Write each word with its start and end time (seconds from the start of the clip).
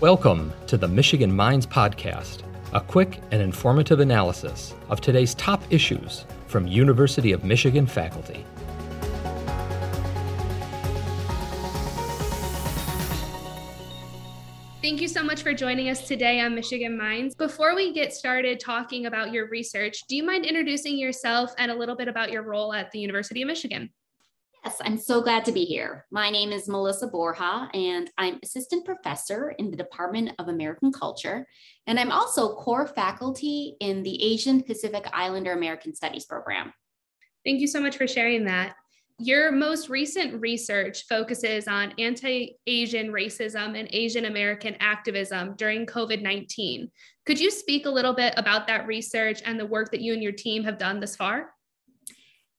Welcome 0.00 0.52
to 0.68 0.76
the 0.76 0.86
Michigan 0.86 1.34
Minds 1.34 1.66
Podcast, 1.66 2.44
a 2.72 2.80
quick 2.80 3.20
and 3.32 3.42
informative 3.42 3.98
analysis 3.98 4.72
of 4.90 5.00
today's 5.00 5.34
top 5.34 5.60
issues 5.70 6.24
from 6.46 6.68
University 6.68 7.32
of 7.32 7.42
Michigan 7.42 7.84
faculty. 7.84 8.46
Thank 14.80 15.00
you 15.00 15.08
so 15.08 15.24
much 15.24 15.42
for 15.42 15.52
joining 15.52 15.88
us 15.88 16.06
today 16.06 16.38
on 16.38 16.54
Michigan 16.54 16.96
Minds. 16.96 17.34
Before 17.34 17.74
we 17.74 17.92
get 17.92 18.12
started 18.12 18.60
talking 18.60 19.06
about 19.06 19.32
your 19.32 19.48
research, 19.48 20.04
do 20.08 20.14
you 20.14 20.22
mind 20.22 20.46
introducing 20.46 20.96
yourself 20.96 21.50
and 21.58 21.72
a 21.72 21.74
little 21.74 21.96
bit 21.96 22.06
about 22.06 22.30
your 22.30 22.44
role 22.44 22.72
at 22.72 22.92
the 22.92 23.00
University 23.00 23.42
of 23.42 23.48
Michigan? 23.48 23.90
Yes, 24.64 24.78
I'm 24.82 24.98
so 24.98 25.22
glad 25.22 25.44
to 25.44 25.52
be 25.52 25.64
here. 25.64 26.06
My 26.10 26.30
name 26.30 26.50
is 26.50 26.68
Melissa 26.68 27.06
Borja, 27.06 27.68
and 27.74 28.10
I'm 28.18 28.40
assistant 28.42 28.84
professor 28.84 29.50
in 29.58 29.70
the 29.70 29.76
Department 29.76 30.32
of 30.38 30.48
American 30.48 30.92
Culture. 30.92 31.46
And 31.86 31.98
I'm 31.98 32.10
also 32.10 32.54
core 32.56 32.86
faculty 32.86 33.76
in 33.80 34.02
the 34.02 34.22
Asian 34.22 34.62
Pacific 34.62 35.06
Islander 35.12 35.52
American 35.52 35.94
Studies 35.94 36.24
program. 36.24 36.72
Thank 37.44 37.60
you 37.60 37.68
so 37.68 37.80
much 37.80 37.96
for 37.96 38.08
sharing 38.08 38.44
that. 38.46 38.74
Your 39.20 39.52
most 39.52 39.88
recent 39.88 40.40
research 40.40 41.06
focuses 41.08 41.66
on 41.66 41.92
anti 41.98 42.56
Asian 42.66 43.08
racism 43.08 43.78
and 43.78 43.88
Asian 43.92 44.26
American 44.26 44.76
activism 44.80 45.54
during 45.56 45.86
COVID 45.86 46.20
19. 46.20 46.90
Could 47.26 47.40
you 47.40 47.50
speak 47.50 47.86
a 47.86 47.90
little 47.90 48.14
bit 48.14 48.34
about 48.36 48.66
that 48.66 48.86
research 48.86 49.40
and 49.44 49.58
the 49.58 49.66
work 49.66 49.90
that 49.92 50.00
you 50.00 50.12
and 50.12 50.22
your 50.22 50.32
team 50.32 50.64
have 50.64 50.78
done 50.78 51.00
thus 51.00 51.16
far? 51.16 51.50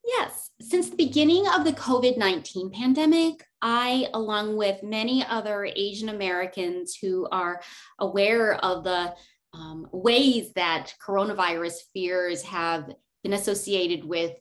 Yes, 0.06 0.50
since 0.62 0.90
the 0.90 0.96
beginning 0.96 1.48
of 1.48 1.64
the 1.64 1.74
COVID 1.74 2.18
19 2.18 2.72
pandemic, 2.72 3.46
I, 3.62 4.08
along 4.14 4.58
with 4.58 4.84
many 4.84 5.26
other 5.26 5.66
Asian 5.66 6.10
Americans 6.10 6.98
who 7.02 7.28
are 7.32 7.62
aware 8.00 8.56
of 8.56 8.84
the 8.84 9.14
um, 9.54 9.88
ways 9.92 10.54
that 10.54 10.94
coronavirus 11.06 11.76
fears 11.94 12.44
have 12.44 12.90
been 13.24 13.34
associated 13.34 14.06
with 14.06 14.32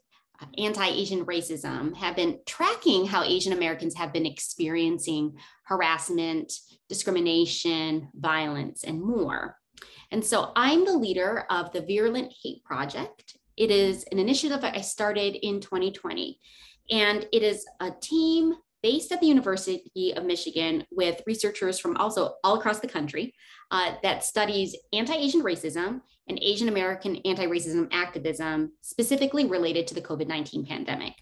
anti 0.57 0.87
Asian 0.87 1.25
racism, 1.25 1.97
have 1.97 2.15
been 2.15 2.39
tracking 2.47 3.07
how 3.07 3.25
Asian 3.25 3.53
Americans 3.53 3.95
have 3.97 4.13
been 4.13 4.27
experiencing 4.27 5.37
harassment, 5.65 6.53
discrimination, 6.89 8.09
violence, 8.15 8.85
and 8.85 9.03
more. 9.03 9.57
And 10.11 10.25
so 10.25 10.53
I'm 10.57 10.85
the 10.85 10.97
leader 10.97 11.45
of 11.51 11.73
the 11.73 11.83
Virulent 11.83 12.33
Hate 12.43 12.65
Project, 12.65 13.37
it 13.59 13.71
is 13.71 14.05
an 14.13 14.19
initiative 14.19 14.61
I 14.63 14.81
started 14.81 15.35
in 15.45 15.61
2020, 15.61 16.39
and 16.91 17.27
it 17.33 17.43
is 17.43 17.67
a 17.81 17.91
team 18.01 18.55
based 18.83 19.11
at 19.11 19.21
the 19.21 19.27
University 19.27 20.15
of 20.17 20.25
Michigan 20.25 20.85
with 20.93 21.21
researchers 21.27 21.81
from 21.81 21.97
also 21.97 22.35
all 22.45 22.59
across 22.59 22.79
the 22.79 22.89
country 22.89 23.35
uh, 23.73 23.95
that 24.05 24.25
studies 24.25 24.77
anti 24.93 25.15
Asian 25.15 25.43
racism 25.43 26.01
and 26.29 26.39
Asian 26.41 26.69
American 26.69 27.17
anti 27.25 27.47
racism 27.47 27.89
activism, 27.93 28.73
specifically 28.81 29.47
related 29.47 29.87
to 29.89 29.95
the 29.95 30.03
COVID 30.03 30.29
19 30.29 30.65
pandemic. 30.65 31.15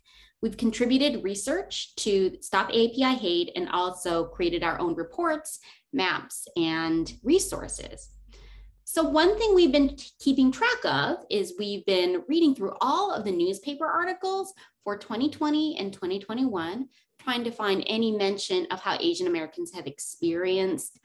We've 0.43 0.57
contributed 0.57 1.25
research 1.25 1.95
to 1.97 2.37
Stop 2.43 2.71
AAPI 2.71 3.17
Hate 3.17 3.53
and 3.57 3.71
also 3.71 4.27
created 4.27 4.63
our 4.63 4.79
own 4.79 4.95
reports, 4.95 5.59
maps, 5.95 6.47
and 6.57 7.11
resources. 7.25 8.11
So, 8.97 9.03
one 9.03 9.37
thing 9.37 9.55
we've 9.55 9.73
been 9.73 9.95
keeping 10.19 10.51
track 10.51 10.83
of 10.87 11.19
is 11.29 11.53
we've 11.59 11.85
been 11.85 12.23
reading 12.29 12.55
through 12.55 12.73
all 12.81 13.13
of 13.13 13.27
the 13.27 13.31
newspaper 13.31 13.87
articles 13.87 14.55
for 14.85 14.97
2020 14.97 15.77
and 15.77 15.93
2021, 15.93 16.89
trying 17.21 17.45
to 17.45 17.51
find 17.51 17.85
any 17.89 18.13
mention 18.13 18.67
of 18.71 18.81
how 18.81 18.97
Asian 18.99 19.27
Americans 19.27 19.71
have 19.75 19.87
experienced 19.87 20.99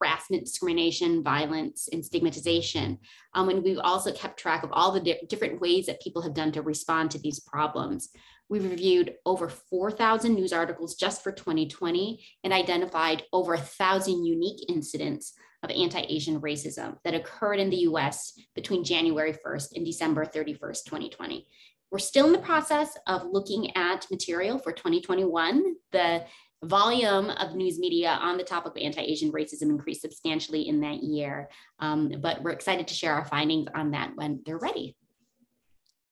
harassment, 0.00 0.44
discrimination, 0.44 1.24
violence, 1.24 1.88
and 1.92 2.06
stigmatization. 2.06 3.00
Um, 3.34 3.48
and 3.48 3.64
we've 3.64 3.80
also 3.82 4.12
kept 4.12 4.38
track 4.38 4.62
of 4.62 4.70
all 4.70 4.92
the 4.92 5.00
di- 5.00 5.26
different 5.28 5.60
ways 5.60 5.86
that 5.86 6.00
people 6.00 6.22
have 6.22 6.34
done 6.34 6.52
to 6.52 6.62
respond 6.62 7.10
to 7.10 7.18
these 7.18 7.40
problems. 7.40 8.10
We've 8.48 8.70
reviewed 8.70 9.14
over 9.26 9.48
4,000 9.48 10.32
news 10.32 10.52
articles 10.52 10.94
just 10.94 11.24
for 11.24 11.32
2020 11.32 12.24
and 12.44 12.52
identified 12.52 13.24
over 13.32 13.54
a 13.54 13.58
thousand 13.58 14.24
unique 14.24 14.64
incidents 14.68 15.34
of 15.62 15.70
anti-Asian 15.70 16.40
racism 16.40 16.96
that 17.04 17.14
occurred 17.14 17.60
in 17.60 17.70
the 17.70 17.78
US 17.88 18.32
between 18.54 18.84
January 18.84 19.32
1st 19.32 19.76
and 19.76 19.86
December 19.86 20.24
31st, 20.24 20.84
2020. 20.84 21.46
We're 21.90 21.98
still 21.98 22.26
in 22.26 22.32
the 22.32 22.38
process 22.38 22.96
of 23.06 23.26
looking 23.30 23.76
at 23.76 24.06
material 24.10 24.58
for 24.58 24.72
2021. 24.72 25.74
The 25.92 26.24
volume 26.64 27.28
of 27.30 27.54
news 27.54 27.78
media 27.78 28.10
on 28.10 28.36
the 28.36 28.44
topic 28.44 28.72
of 28.72 28.82
anti-Asian 28.82 29.32
racism 29.32 29.62
increased 29.64 30.00
substantially 30.00 30.68
in 30.68 30.80
that 30.80 31.02
year, 31.02 31.48
um, 31.80 32.12
but 32.20 32.42
we're 32.42 32.50
excited 32.50 32.88
to 32.88 32.94
share 32.94 33.14
our 33.14 33.24
findings 33.24 33.68
on 33.74 33.90
that 33.90 34.12
when 34.14 34.40
they're 34.46 34.58
ready. 34.58 34.96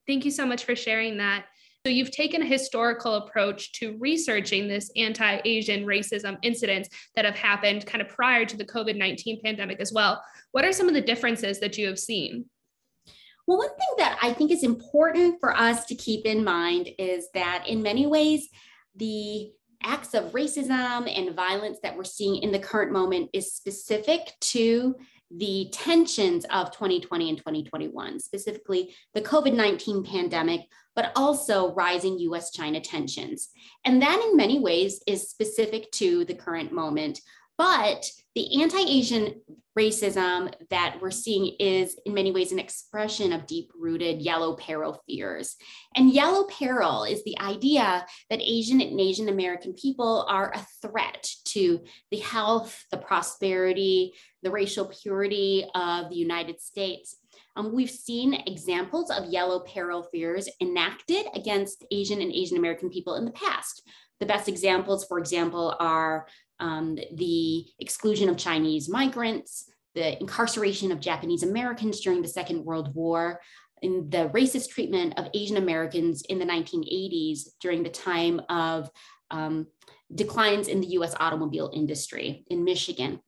Thank 0.06 0.24
you 0.24 0.30
so 0.30 0.44
much 0.44 0.64
for 0.64 0.74
sharing 0.74 1.18
that. 1.18 1.44
So 1.86 1.90
you've 1.90 2.10
taken 2.10 2.42
a 2.42 2.46
historical 2.46 3.14
approach 3.14 3.72
to 3.72 3.96
researching 3.98 4.68
this 4.68 4.90
anti-Asian 4.96 5.86
racism 5.86 6.36
incidents 6.42 6.90
that 7.16 7.24
have 7.24 7.36
happened 7.36 7.86
kind 7.86 8.02
of 8.02 8.08
prior 8.08 8.44
to 8.44 8.56
the 8.56 8.66
COVID-19 8.66 9.42
pandemic 9.42 9.80
as 9.80 9.90
well. 9.90 10.22
What 10.52 10.66
are 10.66 10.72
some 10.72 10.88
of 10.88 10.94
the 10.94 11.00
differences 11.00 11.58
that 11.60 11.78
you 11.78 11.86
have 11.86 11.98
seen? 11.98 12.44
Well, 13.46 13.56
one 13.56 13.70
thing 13.70 13.96
that 13.96 14.18
I 14.22 14.34
think 14.34 14.50
is 14.50 14.62
important 14.62 15.40
for 15.40 15.56
us 15.56 15.86
to 15.86 15.94
keep 15.94 16.26
in 16.26 16.44
mind 16.44 16.90
is 16.98 17.28
that 17.32 17.64
in 17.66 17.82
many 17.82 18.06
ways, 18.06 18.50
the 18.94 19.50
acts 19.82 20.12
of 20.12 20.32
racism 20.32 21.10
and 21.10 21.34
violence 21.34 21.78
that 21.82 21.96
we're 21.96 22.04
seeing 22.04 22.42
in 22.42 22.52
the 22.52 22.58
current 22.58 22.92
moment 22.92 23.30
is 23.32 23.54
specific 23.54 24.34
to 24.40 24.96
the 25.30 25.68
tensions 25.72 26.44
of 26.46 26.72
2020 26.72 27.28
and 27.28 27.38
2021, 27.38 28.18
specifically 28.20 28.94
the 29.14 29.20
COVID 29.20 29.54
19 29.54 30.04
pandemic, 30.04 30.62
but 30.96 31.12
also 31.14 31.72
rising 31.74 32.18
US 32.18 32.50
China 32.50 32.80
tensions. 32.80 33.50
And 33.84 34.02
that, 34.02 34.20
in 34.20 34.36
many 34.36 34.58
ways, 34.58 35.00
is 35.06 35.30
specific 35.30 35.90
to 35.92 36.24
the 36.24 36.34
current 36.34 36.72
moment. 36.72 37.20
But 37.60 38.10
the 38.34 38.62
anti 38.62 38.78
Asian 38.78 39.42
racism 39.78 40.50
that 40.70 40.96
we're 40.98 41.10
seeing 41.10 41.56
is, 41.60 41.94
in 42.06 42.14
many 42.14 42.32
ways, 42.32 42.52
an 42.52 42.58
expression 42.58 43.34
of 43.34 43.46
deep 43.46 43.70
rooted 43.78 44.22
yellow 44.22 44.56
peril 44.56 45.02
fears. 45.06 45.56
And 45.94 46.10
yellow 46.10 46.44
peril 46.44 47.04
is 47.04 47.22
the 47.22 47.38
idea 47.38 48.06
that 48.30 48.40
Asian 48.40 48.80
and 48.80 48.98
Asian 48.98 49.28
American 49.28 49.74
people 49.74 50.24
are 50.26 50.54
a 50.54 50.66
threat 50.80 51.30
to 51.48 51.80
the 52.10 52.20
health, 52.20 52.82
the 52.90 52.96
prosperity, 52.96 54.14
the 54.42 54.50
racial 54.50 54.86
purity 54.86 55.66
of 55.74 56.08
the 56.08 56.16
United 56.16 56.62
States. 56.62 57.16
Um, 57.56 57.74
we've 57.74 57.90
seen 57.90 58.32
examples 58.46 59.10
of 59.10 59.30
yellow 59.30 59.60
peril 59.60 60.04
fears 60.04 60.48
enacted 60.62 61.26
against 61.34 61.84
Asian 61.90 62.22
and 62.22 62.32
Asian 62.32 62.56
American 62.56 62.88
people 62.88 63.16
in 63.16 63.26
the 63.26 63.32
past. 63.32 63.82
The 64.20 64.26
best 64.26 64.48
examples, 64.48 65.04
for 65.04 65.18
example, 65.18 65.74
are 65.80 66.26
um, 66.60 66.96
the 67.14 67.66
exclusion 67.78 68.28
of 68.28 68.36
Chinese 68.36 68.88
migrants, 68.88 69.70
the 69.94 70.20
incarceration 70.20 70.92
of 70.92 71.00
Japanese 71.00 71.42
Americans 71.42 72.00
during 72.00 72.22
the 72.22 72.28
Second 72.28 72.64
World 72.64 72.94
War, 72.94 73.40
and 73.82 74.10
the 74.10 74.28
racist 74.34 74.68
treatment 74.70 75.18
of 75.18 75.28
Asian 75.34 75.56
Americans 75.56 76.22
in 76.22 76.38
the 76.38 76.44
1980s 76.44 77.48
during 77.60 77.82
the 77.82 77.88
time 77.88 78.40
of 78.48 78.90
um, 79.30 79.66
declines 80.14 80.68
in 80.68 80.80
the 80.80 80.88
US 80.88 81.14
automobile 81.18 81.70
industry 81.72 82.44
in 82.48 82.64
Michigan. 82.64 83.20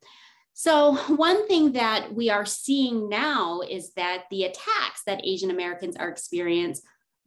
So, 0.53 0.97
one 1.16 1.48
thing 1.48 1.72
that 1.72 2.14
we 2.14 2.28
are 2.28 2.44
seeing 2.44 3.09
now 3.09 3.62
is 3.62 3.94
that 3.94 4.24
the 4.30 4.44
attacks 4.44 5.03
that 5.06 5.24
Asian 5.24 5.50
Americans 5.50 5.97
are 5.97 6.09
experience, 6.09 6.82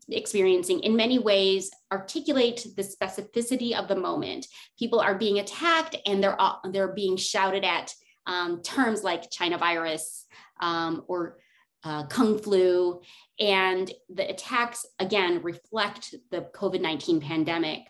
experiencing 0.10 0.82
in 0.82 0.96
many 0.96 1.20
ways 1.20 1.72
articulate 1.92 2.66
the 2.76 2.84
specificity 2.84 3.78
of 3.78 3.88
the 3.88 3.96
moment. 3.96 4.48
People 4.78 5.00
are 5.00 5.16
being 5.16 5.40
attacked 5.40 5.96
and 6.06 6.24
they're, 6.24 6.38
they're 6.72 6.94
being 6.94 7.18
shouted 7.18 7.64
at 7.64 7.94
um, 8.28 8.62
terms 8.62 9.04
like 9.04 9.32
China 9.32 9.58
virus 9.58 10.26
um, 10.62 11.04
or 11.08 11.38
uh, 11.84 12.06
Kung 12.08 12.40
flu. 12.40 13.02
And 13.40 13.92
the 14.10 14.30
attacks, 14.30 14.86
again, 15.00 15.42
reflect 15.44 16.16
the 16.32 16.50
COVID 16.54 16.82
19 16.82 17.22
pandemic. 17.22 17.82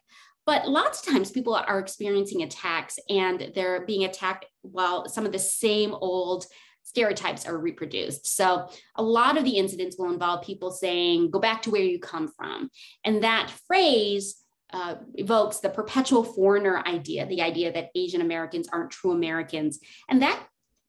But 0.45 0.69
lots 0.69 1.05
of 1.05 1.11
times 1.11 1.31
people 1.31 1.55
are 1.55 1.79
experiencing 1.79 2.43
attacks 2.43 2.99
and 3.09 3.51
they're 3.55 3.85
being 3.85 4.05
attacked 4.05 4.45
while 4.61 5.09
some 5.09 5.25
of 5.25 5.31
the 5.31 5.39
same 5.39 5.93
old 5.93 6.45
stereotypes 6.85 7.45
are 7.45 7.57
reproduced. 7.57 8.27
So 8.27 8.69
a 8.95 9.03
lot 9.03 9.37
of 9.37 9.43
the 9.43 9.57
incidents 9.57 9.97
will 9.97 10.13
involve 10.13 10.45
people 10.45 10.71
saying, 10.71 11.31
go 11.31 11.39
back 11.39 11.63
to 11.63 11.71
where 11.71 11.81
you 11.81 11.99
come 11.99 12.29
from. 12.37 12.69
And 13.03 13.23
that 13.23 13.51
phrase 13.67 14.37
uh, 14.71 14.95
evokes 15.15 15.59
the 15.59 15.69
perpetual 15.69 16.23
foreigner 16.23 16.83
idea, 16.85 17.25
the 17.25 17.41
idea 17.41 17.71
that 17.73 17.89
Asian 17.95 18.21
Americans 18.21 18.69
aren't 18.71 18.91
true 18.91 19.11
Americans. 19.11 19.79
And 20.09 20.21
that 20.21 20.39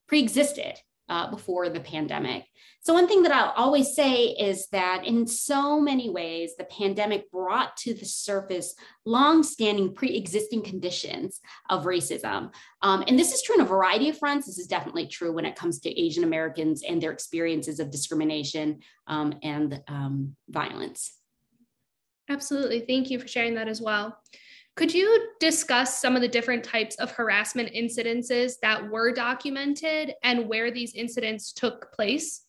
pre-existed 0.07 0.75
uh, 1.09 1.31
before 1.31 1.69
the 1.69 1.81
pandemic. 1.81 2.45
So, 2.81 2.95
one 2.95 3.09
thing 3.09 3.23
that 3.23 3.33
I'll 3.33 3.53
always 3.57 3.95
say 3.95 4.27
is 4.27 4.69
that 4.69 5.05
in 5.05 5.27
so 5.27 5.81
many 5.81 6.09
ways, 6.09 6.53
the 6.57 6.65
pandemic 6.65 7.31
brought 7.31 7.77
to 7.79 7.95
the 7.95 8.05
surface 8.05 8.75
long-standing 9.05 9.95
pre-existing 9.95 10.63
conditions 10.63 11.41
of 11.69 11.85
racism. 11.85 12.53
Um, 12.83 13.05
and 13.07 13.19
this 13.19 13.33
is 13.33 13.43
true 13.43 13.57
on 13.57 13.63
a 13.63 13.69
variety 13.69 14.09
of 14.09 14.19
fronts. 14.19 14.47
This 14.47 14.59
is 14.59 14.67
definitely 14.67 15.09
true 15.09 15.33
when 15.33 15.45
it 15.45 15.57
comes 15.57 15.81
to 15.81 16.01
Asian 16.01 16.25
Americans 16.25 16.83
and 16.89 17.03
their 17.03 17.13
experiences 17.13 17.81
of 17.81 17.91
discrimination 17.91 18.81
um, 19.07 19.35
and 19.43 19.83
um, 19.89 20.37
violence. 20.49 21.13
Absolutely. 22.29 22.81
Thank 22.81 23.11
you 23.11 23.19
for 23.19 23.29
sharing 23.29 23.55
that 23.55 23.69
as 23.69 23.81
well. 23.81 24.17
Could 24.77 24.93
you 24.93 25.31
discuss 25.41 25.99
some 25.99 26.17
of 26.17 26.23
the 26.23 26.29
different 26.29 26.63
types 26.63 26.97
of 26.97 27.11
harassment 27.11 27.73
incidences 27.73 28.55
that 28.61 28.91
were 28.91 29.11
documented 29.11 30.13
and 30.23 30.47
where 30.49 30.71
these 30.71 30.95
incidents 30.95 31.53
took 31.53 31.91
place? 31.93 32.43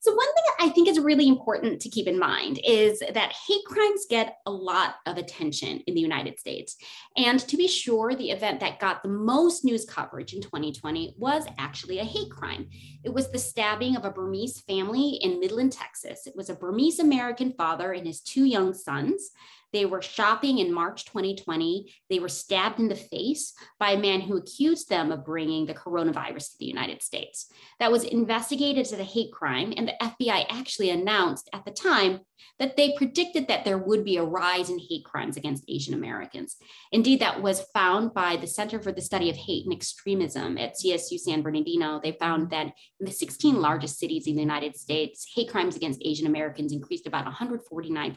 So, 0.00 0.14
one 0.14 0.34
thing 0.34 0.44
I 0.60 0.68
think 0.68 0.86
is 0.86 1.00
really 1.00 1.28
important 1.28 1.80
to 1.80 1.88
keep 1.88 2.06
in 2.06 2.18
mind 2.18 2.60
is 2.62 2.98
that 2.98 3.34
hate 3.46 3.64
crimes 3.66 4.04
get 4.08 4.36
a 4.44 4.50
lot 4.50 4.96
of 5.06 5.16
attention 5.16 5.80
in 5.86 5.94
the 5.94 6.00
United 6.00 6.38
States. 6.38 6.76
And 7.16 7.40
to 7.40 7.56
be 7.56 7.66
sure, 7.68 8.14
the 8.14 8.30
event 8.30 8.60
that 8.60 8.80
got 8.80 9.02
the 9.02 9.08
most 9.08 9.64
news 9.64 9.86
coverage 9.86 10.34
in 10.34 10.42
2020 10.42 11.14
was 11.18 11.46
actually 11.58 12.00
a 12.00 12.04
hate 12.04 12.30
crime. 12.30 12.68
It 13.02 13.14
was 13.14 13.30
the 13.30 13.38
stabbing 13.38 13.96
of 13.96 14.04
a 14.04 14.10
Burmese 14.10 14.60
family 14.60 15.18
in 15.22 15.40
Midland, 15.40 15.72
Texas. 15.72 16.26
It 16.26 16.36
was 16.36 16.50
a 16.50 16.54
Burmese 16.54 16.98
American 16.98 17.52
father 17.52 17.92
and 17.92 18.06
his 18.06 18.20
two 18.20 18.44
young 18.44 18.74
sons. 18.74 19.30
They 19.74 19.86
were 19.86 20.02
shopping 20.02 20.58
in 20.58 20.72
March 20.72 21.04
2020. 21.04 21.92
They 22.08 22.20
were 22.20 22.28
stabbed 22.28 22.78
in 22.78 22.86
the 22.86 22.94
face 22.94 23.52
by 23.80 23.90
a 23.90 23.98
man 23.98 24.20
who 24.20 24.36
accused 24.36 24.88
them 24.88 25.10
of 25.10 25.24
bringing 25.24 25.66
the 25.66 25.74
coronavirus 25.74 26.52
to 26.52 26.58
the 26.60 26.66
United 26.66 27.02
States. 27.02 27.52
That 27.80 27.90
was 27.90 28.04
investigated 28.04 28.82
as 28.82 28.92
a 28.92 29.02
hate 29.02 29.32
crime, 29.32 29.74
and 29.76 29.88
the 29.88 29.96
FBI 30.00 30.46
actually 30.48 30.90
announced 30.90 31.50
at 31.52 31.64
the 31.64 31.72
time 31.72 32.20
that 32.60 32.76
they 32.76 32.94
predicted 32.96 33.48
that 33.48 33.64
there 33.64 33.78
would 33.78 34.04
be 34.04 34.16
a 34.16 34.22
rise 34.22 34.70
in 34.70 34.78
hate 34.78 35.04
crimes 35.04 35.36
against 35.36 35.64
Asian 35.66 35.94
Americans. 35.94 36.54
Indeed, 36.92 37.18
that 37.18 37.42
was 37.42 37.66
found 37.74 38.14
by 38.14 38.36
the 38.36 38.46
Center 38.46 38.80
for 38.80 38.92
the 38.92 39.02
Study 39.02 39.28
of 39.28 39.34
Hate 39.34 39.64
and 39.64 39.74
Extremism 39.74 40.56
at 40.56 40.76
CSU 40.76 41.18
San 41.18 41.42
Bernardino. 41.42 41.98
They 42.00 42.12
found 42.12 42.50
that 42.50 42.66
in 43.00 43.06
the 43.06 43.10
16 43.10 43.60
largest 43.60 43.98
cities 43.98 44.28
in 44.28 44.36
the 44.36 44.40
United 44.40 44.76
States, 44.76 45.26
hate 45.34 45.50
crimes 45.50 45.74
against 45.74 46.00
Asian 46.04 46.28
Americans 46.28 46.72
increased 46.72 47.08
about 47.08 47.26
149%. 47.26 48.16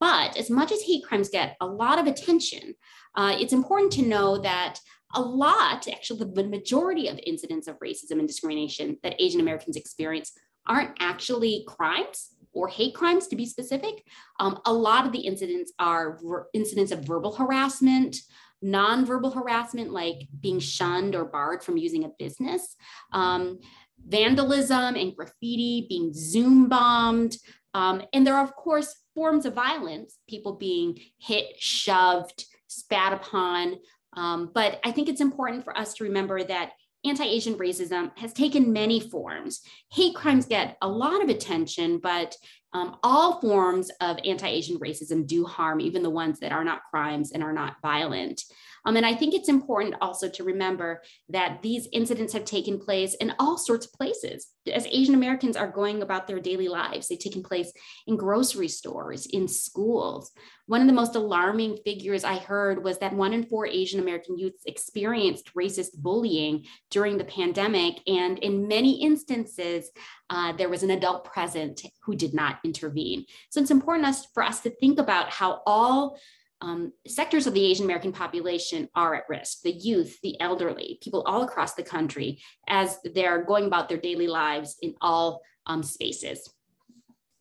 But 0.00 0.36
as 0.36 0.50
much 0.50 0.72
as 0.72 0.82
hate 0.82 1.04
crimes 1.04 1.28
get 1.28 1.56
a 1.60 1.66
lot 1.66 1.98
of 1.98 2.06
attention, 2.06 2.74
uh, 3.14 3.36
it's 3.38 3.52
important 3.52 3.92
to 3.92 4.02
know 4.02 4.38
that 4.38 4.78
a 5.14 5.20
lot, 5.20 5.86
actually, 5.88 6.30
the 6.34 6.44
majority 6.44 7.08
of 7.08 7.20
incidents 7.24 7.68
of 7.68 7.78
racism 7.78 8.12
and 8.12 8.26
discrimination 8.26 8.96
that 9.02 9.20
Asian 9.20 9.40
Americans 9.40 9.76
experience 9.76 10.32
aren't 10.66 10.96
actually 11.00 11.64
crimes 11.68 12.30
or 12.52 12.68
hate 12.68 12.94
crimes, 12.94 13.28
to 13.28 13.36
be 13.36 13.46
specific. 13.46 14.04
Um, 14.38 14.60
a 14.66 14.72
lot 14.72 15.06
of 15.06 15.12
the 15.12 15.20
incidents 15.20 15.72
are 15.78 16.18
ver- 16.22 16.48
incidents 16.52 16.92
of 16.92 17.04
verbal 17.04 17.34
harassment, 17.34 18.16
nonverbal 18.62 19.34
harassment, 19.34 19.90
like 19.90 20.28
being 20.40 20.58
shunned 20.58 21.14
or 21.14 21.24
barred 21.24 21.62
from 21.62 21.76
using 21.76 22.04
a 22.04 22.10
business. 22.18 22.76
Um, 23.12 23.58
vandalism 24.06 24.96
and 24.96 25.16
graffiti, 25.16 25.86
being 25.88 26.12
Zoom 26.12 26.68
bombed, 26.68 27.36
um, 27.74 28.02
and 28.12 28.26
there 28.26 28.36
are, 28.36 28.44
of 28.44 28.54
course, 28.54 28.94
forms 29.14 29.46
of 29.46 29.54
violence, 29.54 30.18
people 30.28 30.54
being 30.56 30.98
hit, 31.18 31.46
shoved, 31.58 32.44
spat 32.66 33.12
upon. 33.12 33.76
Um, 34.16 34.50
but 34.52 34.80
I 34.84 34.90
think 34.90 35.08
it's 35.08 35.20
important 35.20 35.64
for 35.64 35.76
us 35.76 35.94
to 35.94 36.04
remember 36.04 36.42
that 36.44 36.72
anti 37.04 37.24
Asian 37.24 37.54
racism 37.54 38.16
has 38.18 38.32
taken 38.32 38.72
many 38.72 39.00
forms. 39.00 39.62
Hate 39.90 40.14
crimes 40.14 40.46
get 40.46 40.76
a 40.82 40.88
lot 40.88 41.22
of 41.22 41.28
attention, 41.28 41.98
but 41.98 42.36
um, 42.72 42.96
all 43.02 43.40
forms 43.40 43.90
of 44.00 44.18
anti 44.24 44.48
Asian 44.48 44.78
racism 44.78 45.26
do 45.26 45.44
harm, 45.44 45.80
even 45.80 46.02
the 46.02 46.10
ones 46.10 46.40
that 46.40 46.52
are 46.52 46.64
not 46.64 46.82
crimes 46.90 47.32
and 47.32 47.42
are 47.42 47.52
not 47.52 47.76
violent. 47.82 48.42
Um, 48.84 48.96
and 48.96 49.06
I 49.06 49.14
think 49.14 49.34
it's 49.34 49.48
important 49.48 49.94
also 50.00 50.28
to 50.28 50.44
remember 50.44 51.02
that 51.28 51.62
these 51.62 51.88
incidents 51.92 52.32
have 52.32 52.44
taken 52.44 52.80
place 52.80 53.14
in 53.14 53.32
all 53.38 53.56
sorts 53.56 53.86
of 53.86 53.92
places. 53.92 54.48
As 54.72 54.86
Asian 54.86 55.14
Americans 55.14 55.56
are 55.56 55.70
going 55.70 56.02
about 56.02 56.26
their 56.26 56.40
daily 56.40 56.68
lives, 56.68 57.08
they've 57.08 57.18
taken 57.18 57.42
place 57.42 57.72
in 58.06 58.16
grocery 58.16 58.68
stores, 58.68 59.26
in 59.26 59.46
schools. 59.46 60.32
One 60.66 60.80
of 60.80 60.86
the 60.86 60.92
most 60.92 61.14
alarming 61.14 61.78
figures 61.84 62.24
I 62.24 62.36
heard 62.36 62.82
was 62.82 62.98
that 62.98 63.14
one 63.14 63.32
in 63.32 63.44
four 63.44 63.66
Asian 63.66 64.00
American 64.00 64.38
youths 64.38 64.62
experienced 64.66 65.54
racist 65.54 65.96
bullying 65.96 66.64
during 66.90 67.18
the 67.18 67.24
pandemic. 67.24 68.00
And 68.06 68.38
in 68.38 68.68
many 68.68 69.02
instances, 69.02 69.90
uh, 70.32 70.50
there 70.52 70.70
was 70.70 70.82
an 70.82 70.90
adult 70.90 71.24
present 71.24 71.82
who 72.02 72.16
did 72.16 72.32
not 72.32 72.58
intervene. 72.64 73.26
So 73.50 73.60
it's 73.60 73.70
important 73.70 74.16
for 74.32 74.42
us 74.42 74.60
to 74.60 74.70
think 74.70 74.98
about 74.98 75.28
how 75.28 75.60
all 75.66 76.18
um, 76.62 76.92
sectors 77.06 77.46
of 77.46 77.52
the 77.52 77.64
Asian 77.64 77.84
American 77.84 78.12
population 78.12 78.88
are 78.94 79.14
at 79.14 79.28
risk 79.28 79.60
the 79.60 79.72
youth, 79.72 80.18
the 80.22 80.40
elderly, 80.40 80.98
people 81.02 81.22
all 81.26 81.42
across 81.42 81.74
the 81.74 81.82
country 81.82 82.40
as 82.66 82.98
they're 83.14 83.44
going 83.44 83.66
about 83.66 83.90
their 83.90 83.98
daily 83.98 84.26
lives 84.26 84.76
in 84.80 84.94
all 85.02 85.42
um, 85.66 85.82
spaces. 85.82 86.48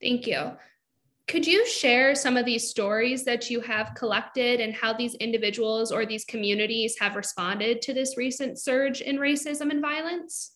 Thank 0.01 0.27
you. 0.27 0.51
Could 1.27 1.47
you 1.47 1.65
share 1.65 2.13
some 2.13 2.35
of 2.35 2.45
these 2.45 2.69
stories 2.69 3.23
that 3.23 3.49
you 3.49 3.61
have 3.61 3.95
collected 3.95 4.59
and 4.59 4.73
how 4.73 4.91
these 4.91 5.15
individuals 5.15 5.93
or 5.93 6.05
these 6.05 6.25
communities 6.25 6.97
have 6.99 7.15
responded 7.15 7.81
to 7.83 7.93
this 7.93 8.17
recent 8.17 8.59
surge 8.59 8.99
in 8.99 9.15
racism 9.15 9.69
and 9.69 9.81
violence? 9.81 10.51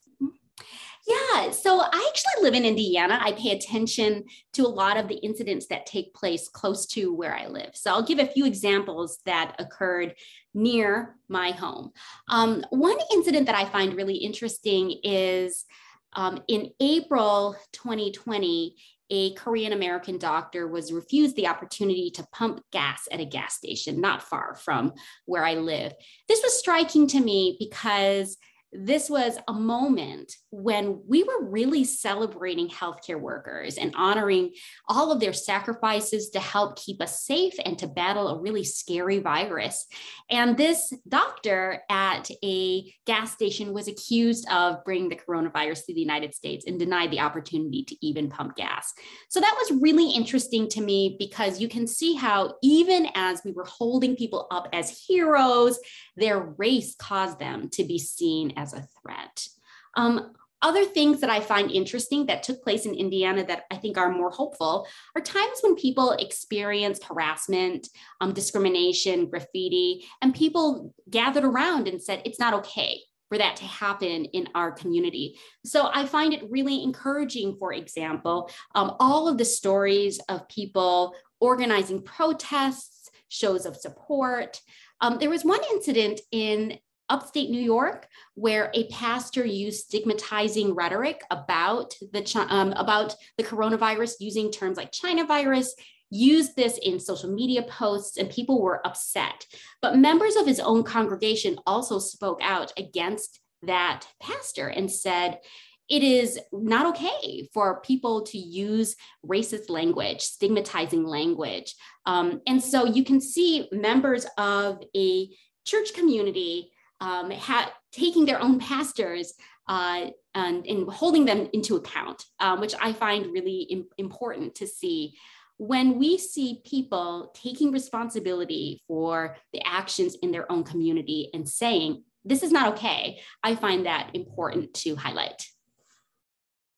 Yeah, 1.07 1.51
so 1.51 1.81
I 1.81 2.09
actually 2.09 2.43
live 2.43 2.55
in 2.55 2.65
Indiana. 2.65 3.19
I 3.21 3.33
pay 3.33 3.51
attention 3.51 4.23
to 4.53 4.63
a 4.63 4.67
lot 4.67 4.97
of 4.97 5.07
the 5.07 5.17
incidents 5.17 5.67
that 5.67 5.85
take 5.85 6.15
place 6.15 6.47
close 6.47 6.87
to 6.87 7.13
where 7.13 7.35
I 7.35 7.45
live. 7.45 7.71
So 7.73 7.91
I'll 7.91 8.05
give 8.05 8.17
a 8.17 8.25
few 8.25 8.45
examples 8.45 9.19
that 9.25 9.55
occurred 9.59 10.15
near 10.55 11.15
my 11.27 11.51
home. 11.51 11.91
Um, 12.27 12.65
one 12.71 12.97
incident 13.13 13.45
that 13.45 13.55
I 13.55 13.65
find 13.65 13.93
really 13.93 14.15
interesting 14.15 14.99
is 15.03 15.65
um, 16.13 16.41
in 16.47 16.71
April 16.79 17.55
2020, 17.73 18.75
a 19.11 19.33
Korean 19.35 19.73
American 19.73 20.17
doctor 20.17 20.67
was 20.67 20.91
refused 20.91 21.35
the 21.35 21.47
opportunity 21.47 22.09
to 22.11 22.25
pump 22.31 22.61
gas 22.71 23.07
at 23.11 23.19
a 23.19 23.25
gas 23.25 23.55
station 23.55 24.01
not 24.01 24.23
far 24.23 24.55
from 24.55 24.93
where 25.25 25.45
I 25.45 25.55
live. 25.55 25.93
This 26.27 26.41
was 26.41 26.57
striking 26.57 27.05
to 27.09 27.19
me 27.19 27.57
because 27.59 28.37
this 28.71 29.09
was 29.09 29.37
a 29.47 29.53
moment 29.53 30.33
when 30.49 31.01
we 31.07 31.23
were 31.23 31.49
really 31.49 31.83
celebrating 31.83 32.67
healthcare 32.67 33.19
workers 33.19 33.77
and 33.77 33.93
honoring 33.95 34.53
all 34.87 35.11
of 35.11 35.19
their 35.19 35.33
sacrifices 35.33 36.29
to 36.31 36.39
help 36.39 36.77
keep 36.77 37.01
us 37.01 37.23
safe 37.23 37.53
and 37.63 37.77
to 37.79 37.87
battle 37.87 38.27
a 38.27 38.41
really 38.41 38.63
scary 38.63 39.19
virus. 39.19 39.85
And 40.29 40.57
this 40.57 40.91
doctor 41.07 41.81
at 41.89 42.29
a 42.43 42.93
gas 43.05 43.31
station 43.31 43.73
was 43.73 43.87
accused 43.87 44.49
of 44.51 44.83
bringing 44.83 45.09
the 45.09 45.15
coronavirus 45.15 45.85
to 45.85 45.93
the 45.93 46.01
United 46.01 46.33
States 46.33 46.65
and 46.67 46.79
denied 46.79 47.11
the 47.11 47.19
opportunity 47.19 47.83
to 47.83 48.05
even 48.05 48.29
pump 48.29 48.55
gas. 48.55 48.93
So 49.29 49.39
that 49.39 49.55
was 49.57 49.79
really 49.81 50.11
interesting 50.11 50.67
to 50.69 50.81
me 50.81 51.15
because 51.19 51.59
you 51.59 51.69
can 51.69 51.87
see 51.87 52.15
how, 52.15 52.55
even 52.61 53.07
as 53.15 53.41
we 53.45 53.51
were 53.51 53.65
holding 53.65 54.15
people 54.15 54.47
up 54.51 54.67
as 54.73 55.05
heroes, 55.07 55.79
their 56.15 56.39
race 56.57 56.95
caused 56.97 57.39
them 57.39 57.69
to 57.69 57.83
be 57.83 57.99
seen 57.99 58.53
as 58.55 58.73
a 58.73 58.87
threat. 59.01 59.47
Um, 59.95 60.33
other 60.61 60.85
things 60.85 61.21
that 61.21 61.29
I 61.29 61.41
find 61.41 61.69
interesting 61.69 62.25
that 62.25 62.41
took 62.41 62.63
place 62.63 62.85
in 62.85 62.95
Indiana 62.95 63.45
that 63.45 63.65
I 63.71 63.75
think 63.75 63.97
are 63.97 64.11
more 64.11 64.31
hopeful 64.31 64.87
are 65.15 65.21
times 65.21 65.59
when 65.61 65.75
people 65.75 66.13
experienced 66.13 67.03
harassment, 67.03 67.87
um, 68.19 68.33
discrimination, 68.33 69.29
graffiti, 69.29 70.05
and 70.21 70.33
people 70.33 70.93
gathered 71.09 71.43
around 71.43 71.87
and 71.87 72.01
said, 72.01 72.21
it's 72.25 72.39
not 72.39 72.53
okay 72.55 73.01
for 73.29 73.37
that 73.37 73.55
to 73.57 73.65
happen 73.65 74.25
in 74.25 74.47
our 74.55 74.71
community. 74.71 75.37
So 75.65 75.89
I 75.93 76.05
find 76.05 76.33
it 76.33 76.49
really 76.49 76.83
encouraging, 76.83 77.57
for 77.57 77.73
example, 77.73 78.49
um, 78.73 78.95
all 78.99 79.27
of 79.27 79.37
the 79.37 79.45
stories 79.45 80.19
of 80.29 80.47
people 80.47 81.15
organizing 81.39 82.01
protests, 82.01 83.09
shows 83.27 83.65
of 83.65 83.75
support. 83.75 84.61
Um, 85.01 85.17
there 85.19 85.29
was 85.29 85.43
one 85.43 85.61
incident 85.73 86.21
in 86.31 86.79
upstate 87.09 87.49
New 87.49 87.61
York, 87.61 88.07
where 88.33 88.71
a 88.73 88.87
pastor 88.87 89.45
used 89.45 89.85
stigmatizing 89.85 90.73
rhetoric 90.73 91.21
about 91.31 91.93
the 92.11 92.45
um, 92.49 92.71
about 92.73 93.15
the 93.37 93.43
coronavirus, 93.43 94.13
using 94.19 94.51
terms 94.51 94.77
like 94.77 94.91
China 94.91 95.25
virus, 95.25 95.75
used 96.09 96.55
this 96.55 96.77
in 96.81 96.99
social 96.99 97.31
media 97.31 97.63
posts, 97.63 98.17
and 98.17 98.29
people 98.29 98.61
were 98.61 98.85
upset. 98.85 99.45
But 99.81 99.97
members 99.97 100.35
of 100.35 100.47
his 100.47 100.59
own 100.59 100.83
congregation 100.83 101.57
also 101.65 101.99
spoke 101.99 102.39
out 102.41 102.73
against 102.77 103.39
that 103.63 104.05
pastor 104.21 104.67
and 104.67 104.91
said. 104.91 105.39
It 105.87 106.01
is 106.01 106.39
not 106.51 106.87
okay 106.95 107.47
for 107.53 107.79
people 107.81 108.23
to 108.23 108.39
use 108.39 108.95
racist 109.23 109.69
language, 109.69 110.19
stigmatizing 110.21 111.05
language. 111.05 111.75
Um, 112.07 112.41
and 112.47 112.59
so 112.59 112.87
you 112.87 113.03
can 113.03 113.21
see 113.21 113.69
members 113.71 114.25
of 114.35 114.81
a 114.97 115.29
church 115.63 115.93
community 115.93 116.71
um, 117.01 117.31
ha- 117.31 117.73
taking 117.91 118.25
their 118.25 118.41
own 118.41 118.59
pastors 118.59 119.33
uh, 119.67 120.07
and, 120.33 120.65
and, 120.67 120.89
holding 120.89 121.25
them 121.25 121.49
into 121.53 121.75
account, 121.75 122.23
um, 122.39 122.61
which 122.61 122.75
I 122.79 122.93
find 122.93 123.33
really 123.33 123.63
Im- 123.63 123.87
important 123.97 124.55
to 124.55 124.67
see. 124.67 125.17
When 125.57 125.97
we 125.97 126.17
see 126.17 126.61
people 126.65 127.31
taking 127.33 127.71
responsibility 127.71 128.83
for 128.87 129.37
the 129.53 129.61
actions 129.65 130.15
in 130.21 130.31
their 130.31 130.51
own 130.51 130.63
community 130.63 131.29
and 131.33 131.47
saying, 131.47 132.03
this 132.25 132.43
is 132.43 132.51
not 132.51 132.73
okay, 132.73 133.21
I 133.43 133.55
find 133.55 133.85
that 133.85 134.11
important 134.13 134.73
to 134.75 134.95
highlight. 134.95 135.47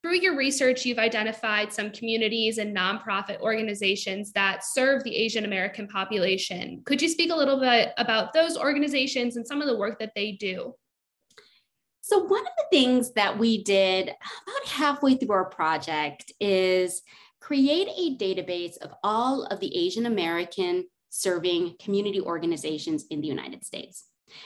Through 0.07 0.21
your 0.21 0.37
research, 0.37 0.85
you've 0.85 0.99
identified 0.99 1.73
some 1.73 1.91
communities 1.91 2.59
and 2.59 2.73
nonprofit 2.73 3.41
organizations 3.41 4.31
that 4.31 4.63
serve 4.63 5.03
the 5.03 5.13
Asian 5.13 5.43
American 5.43 5.85
population. 5.85 6.81
Could 6.85 7.01
you 7.01 7.09
speak 7.09 7.29
a 7.29 7.35
little 7.35 7.59
bit 7.59 7.91
about 7.97 8.31
those 8.31 8.57
organizations 8.57 9.35
and 9.35 9.45
some 9.45 9.61
of 9.61 9.67
the 9.67 9.75
work 9.75 9.99
that 9.99 10.13
they 10.15 10.31
do? 10.31 10.73
So, 11.99 12.19
one 12.19 12.39
of 12.39 12.53
the 12.57 12.67
things 12.71 13.11
that 13.15 13.37
we 13.37 13.61
did 13.65 14.07
about 14.07 14.67
halfway 14.69 15.15
through 15.15 15.33
our 15.33 15.49
project 15.49 16.31
is 16.39 17.01
create 17.41 17.89
a 17.89 18.15
database 18.15 18.77
of 18.77 18.93
all 19.03 19.43
of 19.47 19.59
the 19.59 19.75
Asian 19.75 20.05
American 20.05 20.85
serving 21.09 21.75
community 21.81 22.21
organizations 22.21 23.03
in 23.09 23.19
the 23.19 23.27
United 23.27 23.65
States. 23.65 24.05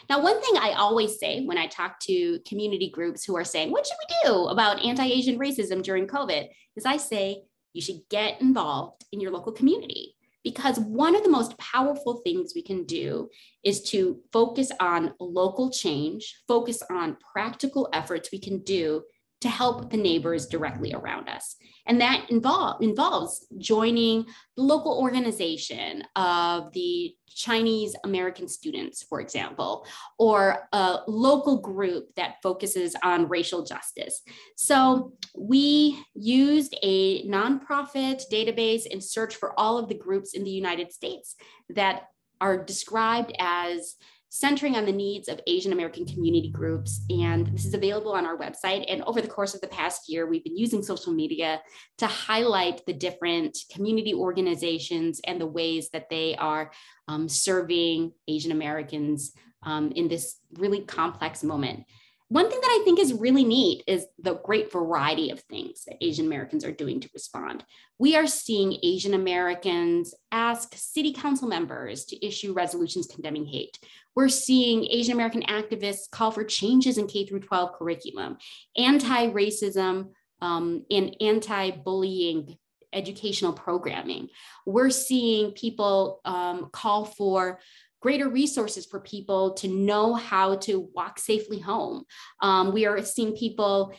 Now, 0.10 0.22
one 0.22 0.42
thing 0.42 0.58
I 0.58 0.74
always 0.74 1.20
say 1.20 1.44
when 1.46 1.58
I 1.58 1.68
talk 1.68 2.00
to 2.02 2.40
community 2.48 2.90
groups 2.90 3.24
who 3.24 3.36
are 3.36 3.44
saying, 3.44 3.72
What 3.72 3.86
should 3.86 3.98
we 4.10 4.30
do 4.30 4.48
about 4.48 4.84
anti 4.84 5.06
Asian 5.06 5.40
racism 5.40 5.82
during 5.82 6.08
COVID? 6.08 6.48
is 6.76 6.86
I 6.86 6.98
say, 6.98 7.44
You 7.74 7.82
should 7.82 8.02
get 8.10 8.42
involved 8.42 9.04
in 9.12 9.20
your 9.20 9.32
local 9.32 9.52
community. 9.52 10.16
Because 10.44 10.80
one 10.80 11.16
of 11.16 11.24
the 11.24 11.30
most 11.30 11.56
powerful 11.60 12.22
things 12.24 12.54
we 12.56 12.64
can 12.64 12.86
do 12.86 13.30
is 13.64 13.84
to 13.92 14.20
focus 14.34 14.72
on 14.80 15.14
local 15.20 15.70
change, 15.70 16.42
focus 16.48 16.82
on 16.90 17.18
practical 17.32 17.88
efforts 17.94 18.32
we 18.32 18.40
can 18.40 18.64
do 18.64 19.04
to 19.42 19.50
help 19.50 19.90
the 19.90 19.98
neighbors 19.98 20.46
directly 20.46 20.94
around 20.94 21.28
us. 21.28 21.56
And 21.88 22.00
that 22.00 22.30
involve, 22.30 22.82
involves 22.82 23.48
joining 23.58 24.26
the 24.56 24.64
local 24.64 25.00
organization 25.00 26.04
of 26.16 26.72
the 26.74 27.16
Chinese 27.28 27.96
American 28.04 28.48
students, 28.48 29.04
for 29.04 29.20
example, 29.20 29.88
or 30.20 30.68
a 30.74 31.00
local 31.08 31.60
group 31.60 32.14
that 32.16 32.36
focuses 32.44 32.96
on 33.04 33.28
racial 33.30 33.64
justice. 33.64 34.22
So 34.56 35.14
we 35.36 36.04
used 36.14 36.76
a 36.84 37.26
nonprofit 37.28 38.24
database 38.32 38.84
and 38.92 39.04
searched 39.04 39.38
for 39.38 39.60
all 39.60 39.78
of 39.78 39.88
the 39.90 39.98
groups 39.98 40.34
in 40.34 40.44
the 40.44 40.52
United 40.52 40.92
States 40.92 41.36
that 41.70 42.04
are 42.40 42.64
described 42.64 43.34
as 43.40 43.96
centering 44.34 44.78
on 44.78 44.86
the 44.86 44.94
needs 44.94 45.28
of 45.28 45.42
Asian 45.46 45.74
American 45.74 46.06
community 46.06 46.50
groups. 46.50 47.04
And 47.10 47.48
this 47.48 47.66
is 47.66 47.74
available 47.74 48.14
on 48.14 48.26
our 48.26 48.38
website. 48.38 48.86
And 48.88 49.04
over 49.04 49.20
the 49.20 49.28
course 49.28 49.54
of 49.54 49.60
the 49.60 49.68
past 49.68 50.08
year, 50.08 50.26
we've 50.26 50.44
been 50.44 50.56
using 50.56 50.82
social 50.82 51.12
media 51.12 51.62
to 51.98 52.08
highlight 52.08 52.82
the 52.86 52.94
different 52.94 53.58
community 53.74 54.14
organizations 54.14 55.20
and 55.28 55.40
the 55.40 55.46
ways 55.46 55.90
that 55.90 56.10
they 56.10 56.38
are 56.38 56.72
um, 57.10 57.28
serving 57.28 58.14
Asian 58.30 58.54
Americans 58.54 59.34
um, 59.64 59.92
in 59.92 60.08
this 60.08 60.38
really 60.54 60.80
complex 60.80 61.44
moment. 61.44 61.84
One 62.32 62.50
thing 62.50 62.62
that 62.62 62.80
I 62.80 62.86
think 62.86 62.98
is 62.98 63.12
really 63.12 63.44
neat 63.44 63.84
is 63.88 64.06
the 64.18 64.36
great 64.36 64.72
variety 64.72 65.32
of 65.32 65.42
things 65.42 65.84
that 65.84 65.98
Asian 66.00 66.28
Americans 66.28 66.64
are 66.64 66.72
doing 66.72 67.02
to 67.02 67.10
respond. 67.14 67.66
We 68.00 68.16
are 68.16 68.26
seeing 68.26 68.80
Asian 68.84 69.14
Americans 69.14 70.16
ask 70.32 70.74
city 70.74 71.12
council 71.12 71.50
members 71.50 72.06
to 72.06 72.26
issue 72.26 72.54
resolutions 72.54 73.08
condemning 73.08 73.46
hate. 73.46 73.78
We're 74.16 74.30
seeing 74.30 74.86
Asian 74.86 75.14
American 75.14 75.42
activists 75.42 76.10
call 76.10 76.32
for 76.32 76.46
changes 76.46 76.98
in 76.98 77.08
K 77.08 77.26
through 77.26 77.42
12 77.42 77.74
curriculum, 77.74 78.38
anti-racism 78.78 80.12
um, 80.40 80.86
and 80.90 81.14
anti-bullying 81.20 82.56
educational 82.94 83.52
programming. 83.52 84.30
We're 84.66 84.90
seeing 84.90 85.52
people 85.52 86.22
um, 86.24 86.70
call 86.72 87.04
for 87.04 87.60
greater 88.02 88.30
resources 88.30 88.86
for 88.86 89.00
people 89.00 89.54
to 89.54 89.68
know 89.68 90.14
how 90.14 90.56
to 90.56 90.90
walk 90.94 91.20
safely 91.20 91.60
home. 91.60 92.04
Um, 92.42 92.74
we 92.74 92.86
are 92.86 93.02
seeing 93.04 93.36
people 93.36 93.94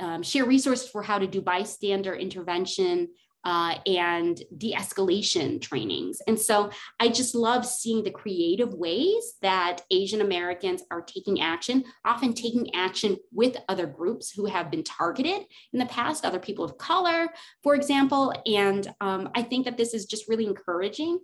um, 0.00 0.22
share 0.22 0.46
resources 0.46 0.88
for 0.88 1.02
how 1.02 1.18
to 1.18 1.26
do 1.26 1.40
bystander 1.40 2.14
intervention 2.14 3.08
uh, 3.44 3.74
and 3.86 4.42
de 4.58 4.74
escalation 4.74 5.60
trainings. 5.60 6.20
And 6.26 6.38
so 6.38 6.70
I 6.98 7.08
just 7.08 7.34
love 7.34 7.64
seeing 7.64 8.04
the 8.04 8.10
creative 8.10 8.74
ways 8.74 9.34
that 9.40 9.80
Asian 9.90 10.20
Americans 10.20 10.82
are 10.90 11.00
taking 11.00 11.40
action, 11.40 11.84
often 12.04 12.34
taking 12.34 12.74
action 12.74 13.16
with 13.32 13.56
other 13.68 13.86
groups 13.86 14.30
who 14.30 14.44
have 14.46 14.70
been 14.70 14.84
targeted 14.84 15.42
in 15.72 15.78
the 15.78 15.86
past, 15.86 16.24
other 16.24 16.38
people 16.38 16.64
of 16.64 16.76
color, 16.76 17.28
for 17.62 17.74
example. 17.74 18.34
And 18.46 18.92
um, 19.00 19.30
I 19.34 19.42
think 19.42 19.64
that 19.64 19.78
this 19.78 19.94
is 19.94 20.04
just 20.04 20.28
really 20.28 20.46
encouraging. 20.46 21.18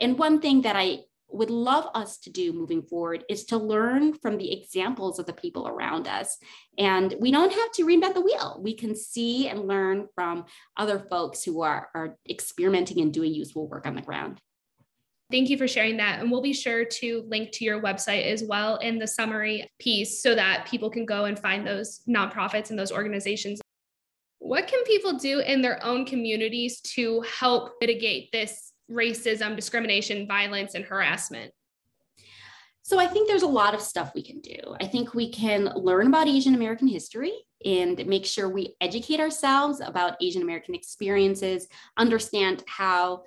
And 0.00 0.18
one 0.18 0.40
thing 0.40 0.62
that 0.62 0.76
I 0.76 1.00
would 1.30 1.50
love 1.50 1.88
us 1.94 2.18
to 2.18 2.30
do 2.30 2.52
moving 2.52 2.82
forward 2.82 3.24
is 3.28 3.44
to 3.46 3.58
learn 3.58 4.14
from 4.14 4.38
the 4.38 4.52
examples 4.52 5.18
of 5.18 5.26
the 5.26 5.32
people 5.32 5.68
around 5.68 6.08
us. 6.08 6.38
And 6.78 7.14
we 7.20 7.30
don't 7.30 7.52
have 7.52 7.72
to 7.72 7.86
reinvent 7.86 8.14
the 8.14 8.22
wheel. 8.22 8.58
We 8.62 8.74
can 8.74 8.96
see 8.96 9.48
and 9.48 9.68
learn 9.68 10.06
from 10.14 10.46
other 10.76 10.98
folks 10.98 11.44
who 11.44 11.62
are, 11.62 11.88
are 11.94 12.16
experimenting 12.28 13.00
and 13.00 13.12
doing 13.12 13.34
useful 13.34 13.68
work 13.68 13.86
on 13.86 13.94
the 13.94 14.02
ground. 14.02 14.40
Thank 15.30 15.50
you 15.50 15.58
for 15.58 15.68
sharing 15.68 15.98
that. 15.98 16.20
And 16.20 16.30
we'll 16.30 16.40
be 16.40 16.54
sure 16.54 16.86
to 16.86 17.24
link 17.28 17.52
to 17.52 17.64
your 17.64 17.82
website 17.82 18.24
as 18.32 18.42
well 18.42 18.76
in 18.76 18.98
the 18.98 19.06
summary 19.06 19.70
piece 19.78 20.22
so 20.22 20.34
that 20.34 20.66
people 20.66 20.88
can 20.88 21.04
go 21.04 21.26
and 21.26 21.38
find 21.38 21.66
those 21.66 22.00
nonprofits 22.08 22.70
and 22.70 22.78
those 22.78 22.90
organizations. 22.90 23.60
What 24.38 24.66
can 24.66 24.82
people 24.84 25.14
do 25.14 25.40
in 25.40 25.60
their 25.60 25.84
own 25.84 26.06
communities 26.06 26.80
to 26.94 27.20
help 27.22 27.72
mitigate 27.82 28.32
this 28.32 28.72
racism, 28.90 29.56
discrimination, 29.56 30.26
violence, 30.26 30.74
and 30.74 30.84
harassment? 30.84 31.52
So 32.82 32.98
I 32.98 33.06
think 33.06 33.28
there's 33.28 33.42
a 33.42 33.46
lot 33.46 33.74
of 33.74 33.82
stuff 33.82 34.12
we 34.14 34.22
can 34.22 34.40
do. 34.40 34.56
I 34.80 34.86
think 34.86 35.12
we 35.12 35.30
can 35.30 35.66
learn 35.76 36.06
about 36.06 36.26
Asian 36.26 36.54
American 36.54 36.88
history 36.88 37.32
and 37.64 38.06
make 38.06 38.24
sure 38.24 38.48
we 38.48 38.76
educate 38.80 39.20
ourselves 39.20 39.80
about 39.80 40.16
Asian 40.22 40.40
American 40.40 40.74
experiences, 40.74 41.68
understand 41.98 42.64
how 42.66 43.24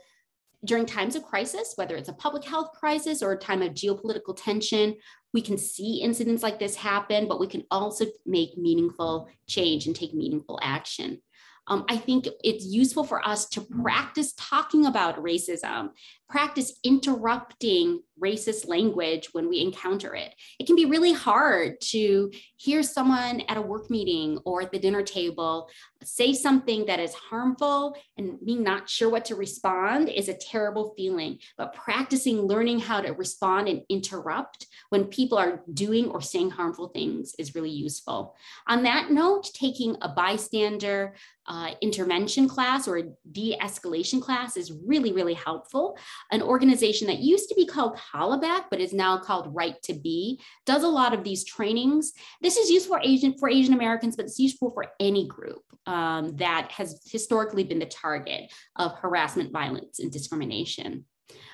during 0.66 0.88
times 0.88 1.16
of 1.16 1.24
crisis, 1.24 1.74
whether 1.76 1.96
it's 1.96 2.10
a 2.10 2.14
public 2.14 2.44
health 2.44 2.72
crisis 2.74 3.22
or 3.22 3.34
a 3.34 3.38
time 3.38 3.62
of 3.62 3.74
geopolitical 3.74 4.36
tension, 4.36 4.96
we 5.34 5.42
can 5.42 5.58
see 5.58 6.02
incidents 6.02 6.44
like 6.44 6.58
this 6.58 6.76
happen, 6.76 7.28
but 7.28 7.40
we 7.40 7.48
can 7.48 7.64
also 7.70 8.06
make 8.26 8.58
meaningful 8.58 9.30
change 9.48 9.86
and 9.86 9.96
take 9.96 10.14
meaningful 10.14 10.60
action 10.64 11.22
um, 11.68 11.86
I 11.88 11.98
think 11.98 12.28
it's 12.44 12.66
useful 12.66 13.04
for 13.04 13.26
us 13.26 13.48
to 13.50 13.62
practice 13.62 14.34
talking 14.36 14.86
about 14.86 15.24
racism, 15.24 15.90
practice 16.28 16.74
interrupting 16.84 18.02
racist 18.22 18.68
language 18.68 19.30
when 19.34 19.50
we 19.50 19.62
encounter 19.62 20.16
it. 20.16 20.34
It 20.60 20.68
can 20.68 20.76
be 20.76 20.86
really 20.86 21.14
hard 21.14 21.82
to 21.92 22.32
hear 22.58 22.84
someone 22.84 23.42
at 23.48 23.58
a 23.58 23.62
work 23.62 23.90
meeting 23.90 24.40
or 24.46 24.62
at 24.62 24.72
the 24.72 24.80
dinner 24.80 25.04
table 25.04 25.70
say 26.04 26.34
something 26.34 26.86
that 26.86 27.00
is 27.00 27.14
harmful 27.14 27.96
and 28.18 28.38
being 28.44 28.64
not 28.64 28.90
sure 28.90 29.10
what 29.10 29.26
to 29.26 29.36
respond 29.36 30.10
is 30.10 30.30
a 30.30 30.34
terrible 30.34 30.94
feeling. 30.98 31.40
But 31.58 31.74
practicing 31.74 32.42
learning 32.42 32.80
how 32.80 33.02
to 33.02 33.14
respond 33.14 33.68
and 33.68 33.82
interrupt 33.90 34.68
when 34.90 35.06
people 35.06 35.38
are 35.38 35.62
doing 35.74 36.10
or 36.10 36.22
saying 36.22 36.52
harmful 36.52 36.90
things 36.90 37.34
is 37.38 37.56
really 37.56 37.70
useful. 37.70 38.36
On 38.68 38.84
that 38.84 39.12
note, 39.12 39.50
taking 39.54 39.96
a 40.02 40.10
bystander 40.10 41.14
uh, 41.48 41.72
intervention 41.82 42.48
class 42.48 42.88
or 42.88 42.98
a 42.98 43.04
de 43.32 43.58
escalation 43.62 44.22
class 44.22 44.56
is 44.56 44.72
really, 44.72 45.12
really 45.12 45.34
helpful. 45.34 45.98
An 46.32 46.42
organization 46.42 47.08
that 47.08 47.20
used 47.20 47.50
to 47.50 47.56
be 47.56 47.66
called 47.66 47.98
Hollaback, 48.14 48.66
but 48.70 48.80
is 48.80 48.94
now 48.94 49.18
called 49.18 49.56
Right 49.56 49.82
to 49.84 49.94
Be, 49.94 50.40
does 50.66 50.84
a 50.84 50.88
lot 50.88 51.14
of 51.14 51.24
these 51.24 51.44
trainings. 51.44 52.14
This 52.42 52.58
is 52.58 52.70
useful 52.70 52.98
for 52.98 53.04
Asian, 53.04 53.38
for 53.38 53.50
Asian 53.50 53.74
Americans, 53.74 54.16
but 54.16 54.26
it's 54.26 54.40
useful 54.40 54.72
for 54.72 54.88
any 55.00 55.28
group 55.28 55.64
um, 55.86 56.36
that 56.38 56.72
has 56.72 57.02
historically 57.06 57.64
been 57.64 57.80
the 57.80 57.86
target 57.86 58.52
of 58.76 58.98
harassment, 59.00 59.52
violence, 59.52 60.00
and 60.00 60.12
discrimination. 60.12 61.06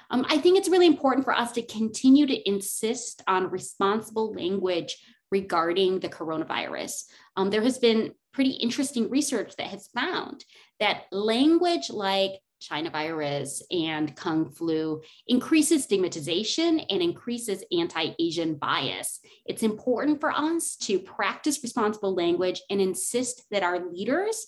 Um, 0.09 0.25
I 0.29 0.37
think 0.37 0.57
it's 0.57 0.69
really 0.69 0.87
important 0.87 1.25
for 1.25 1.35
us 1.35 1.51
to 1.53 1.61
continue 1.61 2.25
to 2.27 2.49
insist 2.49 3.21
on 3.27 3.51
responsible 3.51 4.33
language 4.33 4.97
regarding 5.31 5.99
the 5.99 6.09
coronavirus. 6.09 7.03
Um, 7.35 7.49
there 7.49 7.61
has 7.61 7.77
been 7.77 8.13
pretty 8.33 8.51
interesting 8.51 9.09
research 9.09 9.55
that 9.57 9.67
has 9.67 9.87
found 9.87 10.45
that 10.79 11.03
language 11.11 11.89
like 11.89 12.33
China 12.59 12.89
virus 12.89 13.63
and 13.71 14.15
Kung 14.15 14.49
flu 14.49 15.01
increases 15.27 15.83
stigmatization 15.83 16.79
and 16.79 17.01
increases 17.01 17.63
anti 17.71 18.11
Asian 18.19 18.55
bias. 18.55 19.19
It's 19.45 19.63
important 19.63 20.19
for 20.19 20.31
us 20.31 20.75
to 20.83 20.99
practice 20.99 21.63
responsible 21.63 22.13
language 22.13 22.61
and 22.69 22.81
insist 22.81 23.43
that 23.51 23.63
our 23.63 23.79
leaders 23.91 24.45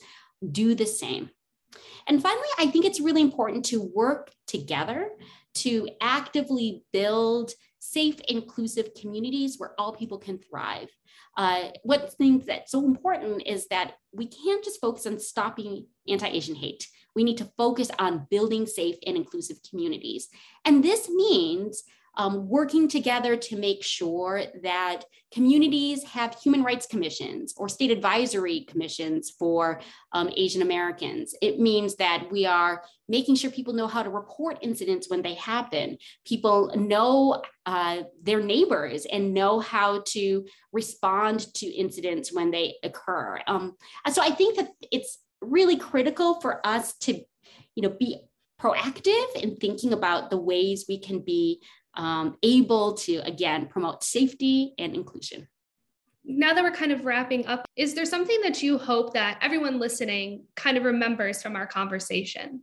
do 0.51 0.75
the 0.75 0.85
same. 0.85 1.29
And 2.07 2.21
finally, 2.21 2.47
I 2.57 2.67
think 2.67 2.85
it's 2.85 2.99
really 2.99 3.21
important 3.21 3.65
to 3.65 3.91
work 3.93 4.31
together 4.47 5.11
to 5.55 5.89
actively 6.01 6.83
build 6.91 7.51
safe, 7.79 8.19
inclusive 8.27 8.93
communities 8.99 9.55
where 9.57 9.73
all 9.79 9.93
people 9.93 10.17
can 10.17 10.39
thrive. 10.39 10.89
Uh, 11.37 11.69
what 11.83 12.13
things 12.13 12.45
that's 12.45 12.71
so 12.71 12.85
important 12.85 13.43
is 13.45 13.67
that 13.67 13.93
we 14.11 14.27
can't 14.27 14.63
just 14.63 14.81
focus 14.81 15.07
on 15.07 15.19
stopping 15.19 15.85
anti-Asian 16.07 16.55
hate. 16.55 16.87
We 17.15 17.23
need 17.23 17.37
to 17.37 17.51
focus 17.57 17.89
on 17.99 18.27
building 18.29 18.65
safe 18.65 18.95
and 19.05 19.15
inclusive 19.15 19.57
communities. 19.69 20.29
And 20.65 20.83
this 20.83 21.09
means 21.09 21.83
um, 22.19 22.49
working 22.49 22.89
together 22.89 23.37
to 23.37 23.55
make 23.55 23.81
sure 23.81 24.43
that 24.61 25.03
communities 25.31 26.03
have 26.03 26.35
human 26.35 26.63
rights 26.63 26.85
commissions 26.85 27.53
or 27.55 27.69
state 27.69 27.91
advisory 27.91 28.61
commissions 28.61 29.29
for 29.29 29.79
um, 30.11 30.29
Asian 30.35 30.61
Americans. 30.61 31.33
It 31.41 31.59
means 31.59 31.95
that 31.95 32.27
we 32.29 32.45
are 32.45 32.83
making 33.07 33.35
sure 33.35 33.51
people 33.51 33.73
know 33.73 33.87
how 33.87 34.03
to 34.03 34.09
report 34.09 34.57
incidents 34.61 35.09
when 35.09 35.21
they 35.21 35.35
happen. 35.35 35.97
People 36.25 36.73
know 36.75 37.41
uh, 37.65 38.03
their 38.21 38.41
neighbors 38.41 39.05
and 39.05 39.33
know 39.33 39.59
how 39.59 40.01
to 40.07 40.45
respond 40.73 41.53
to 41.53 41.67
incidents 41.67 42.33
when 42.33 42.51
they 42.51 42.75
occur. 42.83 43.39
Um, 43.47 43.77
so 44.11 44.21
I 44.21 44.31
think 44.31 44.57
that 44.57 44.71
it's 44.91 45.19
really 45.41 45.77
critical 45.77 46.39
for 46.41 46.65
us 46.65 46.93
to, 47.00 47.13
you 47.75 47.84
know, 47.84 47.96
be 47.98 48.22
proactive 48.62 49.36
in 49.36 49.55
thinking 49.55 49.93
about 49.93 50.29
the 50.29 50.38
ways 50.38 50.86
we 50.88 51.00
can 51.00 51.19
be 51.19 51.62
um, 51.96 52.38
able 52.43 52.93
to, 52.93 53.17
again, 53.17 53.67
promote 53.67 54.03
safety 54.03 54.74
and 54.77 54.96
inclusion. 54.96 55.48
Now 56.25 56.53
that 56.53 56.63
we're 56.63 56.72
kind 56.72 56.91
of 56.91 57.05
wrapping 57.05 57.48
up, 57.48 57.65
is 57.75 57.96
there 57.96 58.05
something 58.05 58.39
that 58.41 58.62
you 58.62 58.77
hope 58.77 59.13
that 59.13 59.39
everyone 59.41 59.79
listening 59.79 60.46
kind 60.55 60.77
of 60.77 60.84
remembers 60.84 61.41
from 61.41 61.55
our 61.55 61.65
conversation? 61.65 62.62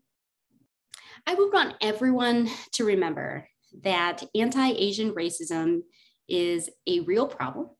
I 1.26 1.34
would 1.34 1.52
want 1.52 1.74
everyone 1.80 2.48
to 2.72 2.84
remember 2.84 3.48
that 3.82 4.22
anti 4.34 4.70
Asian 4.70 5.12
racism 5.14 5.80
is 6.28 6.70
a 6.86 7.00
real 7.00 7.26
problem. 7.26 7.70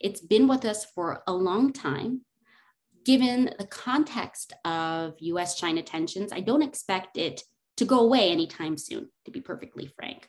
It's 0.00 0.20
been 0.20 0.48
with 0.48 0.64
us 0.64 0.86
for 0.94 1.22
a 1.26 1.32
long 1.32 1.72
time. 1.72 2.22
Given 3.08 3.54
the 3.58 3.66
context 3.66 4.52
of 4.64 5.14
US 5.18 5.58
China 5.58 5.82
tensions, 5.82 6.32
I 6.32 6.40
don't 6.40 6.62
expect 6.62 7.16
it 7.16 7.42
to 7.78 7.84
go 7.84 8.00
away 8.00 8.30
anytime 8.30 8.76
soon, 8.76 9.08
to 9.24 9.30
be 9.30 9.40
perfectly 9.40 9.86
frank 9.86 10.28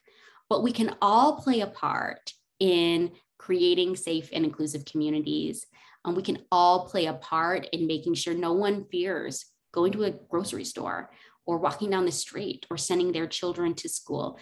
but 0.50 0.64
we 0.64 0.72
can 0.72 0.96
all 1.02 1.40
play 1.40 1.62
a 1.62 1.68
part 1.68 2.34
in 2.60 3.12
creating 3.38 3.96
safe 3.96 4.30
and 4.34 4.44
inclusive 4.44 4.84
communities. 4.84 5.66
Um, 6.04 6.16
we 6.16 6.24
can 6.24 6.40
all 6.52 6.88
play 6.88 7.06
a 7.06 7.14
part 7.14 7.68
in 7.72 7.88
making 7.88 8.16
sure 8.16 8.34
no 8.34 8.54
one 8.54 8.86
fears 8.92 9.46
going 9.72 9.92
to 9.94 10.04
a 10.04 10.12
grocery 10.12 10.66
store 10.66 11.12
or 11.46 11.60
walking 11.60 11.92
down 11.92 12.06
the 12.06 12.12
street 12.12 12.66
or 12.70 12.78
sending 12.78 13.12
their 13.12 13.28
children 13.28 13.76
to 13.76 13.88
school. 13.88 14.40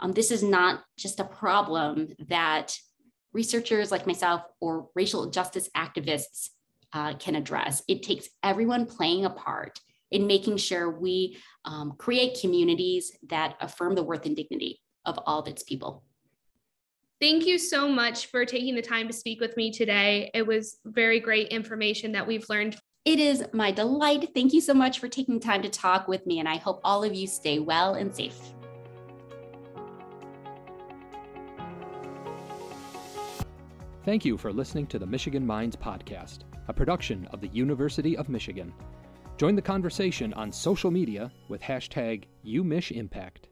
Um, 0.00 0.12
this 0.12 0.30
is 0.30 0.42
not 0.42 0.84
just 0.96 1.18
a 1.18 1.24
problem 1.24 2.10
that 2.28 2.76
researchers 3.32 3.90
like 3.90 4.06
myself 4.06 4.42
or 4.60 4.88
racial 4.94 5.30
justice 5.30 5.68
activists 5.76 6.50
uh, 6.92 7.14
can 7.14 7.36
address. 7.36 7.82
It 7.88 8.02
takes 8.02 8.28
everyone 8.42 8.86
playing 8.86 9.24
a 9.24 9.30
part 9.30 9.78
in 10.10 10.26
making 10.26 10.56
sure 10.56 10.90
we 10.90 11.38
um, 11.64 11.94
create 11.98 12.38
communities 12.40 13.12
that 13.28 13.56
affirm 13.60 13.94
the 13.94 14.02
worth 14.02 14.24
and 14.26 14.34
dignity 14.34 14.80
of 15.04 15.18
all 15.26 15.40
of 15.40 15.48
its 15.48 15.62
people. 15.62 16.04
Thank 17.20 17.46
you 17.46 17.58
so 17.58 17.88
much 17.88 18.26
for 18.26 18.44
taking 18.44 18.74
the 18.74 18.82
time 18.82 19.08
to 19.08 19.12
speak 19.12 19.40
with 19.40 19.56
me 19.56 19.72
today. 19.72 20.30
It 20.34 20.46
was 20.46 20.78
very 20.84 21.18
great 21.18 21.48
information 21.48 22.12
that 22.12 22.26
we've 22.26 22.48
learned. 22.48 22.76
It 23.04 23.18
is 23.18 23.44
my 23.52 23.72
delight. 23.72 24.30
Thank 24.34 24.52
you 24.52 24.60
so 24.60 24.72
much 24.72 25.00
for 25.00 25.08
taking 25.08 25.40
time 25.40 25.62
to 25.62 25.68
talk 25.68 26.08
with 26.08 26.24
me, 26.26 26.38
and 26.38 26.48
I 26.48 26.56
hope 26.56 26.80
all 26.84 27.02
of 27.02 27.14
you 27.14 27.26
stay 27.26 27.58
well 27.58 27.94
and 27.94 28.14
safe. 28.14 28.38
Thank 34.04 34.24
you 34.24 34.38
for 34.38 34.52
listening 34.52 34.86
to 34.86 34.98
the 34.98 35.06
Michigan 35.06 35.46
Minds 35.46 35.76
Podcast, 35.76 36.40
a 36.68 36.72
production 36.72 37.26
of 37.32 37.40
the 37.40 37.48
University 37.48 38.16
of 38.16 38.28
Michigan. 38.28 38.72
Join 39.38 39.56
the 39.56 39.62
conversation 39.62 40.34
on 40.34 40.52
social 40.52 40.90
media 40.90 41.32
with 41.48 41.62
hashtag 41.62 42.24
UMichImpact. 42.44 43.48